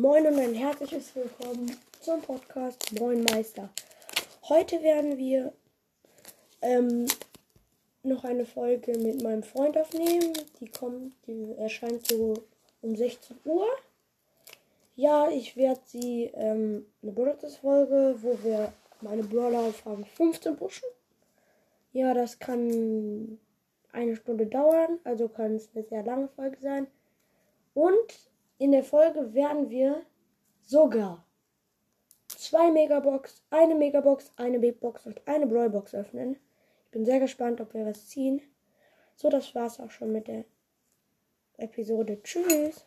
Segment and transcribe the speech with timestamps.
[0.00, 3.68] Moin und ein herzliches Willkommen zum Podcast Moin Meister.
[4.48, 5.52] Heute werden wir
[6.62, 7.08] ähm,
[8.04, 10.34] noch eine Folge mit meinem Freund aufnehmen.
[10.60, 12.34] Die kommt, die erscheint so
[12.80, 13.66] um 16 Uhr.
[14.94, 20.88] Ja, ich werde sie ähm, eine Brawlers-Folge, wo wir meine Brawler auf Rang 15 pushen.
[21.92, 23.40] Ja, das kann
[23.90, 26.86] eine Stunde dauern, also kann es eine sehr lange Folge sein.
[27.74, 28.28] Und
[28.58, 30.04] in der Folge werden wir
[30.60, 31.24] sogar
[32.28, 36.36] zwei Megabox, eine Megabox, eine Big Box und eine Brawlbox öffnen.
[36.84, 38.42] Ich bin sehr gespannt, ob wir was ziehen.
[39.16, 40.44] So, das war's auch schon mit der
[41.56, 42.22] Episode.
[42.22, 42.76] Tschüss.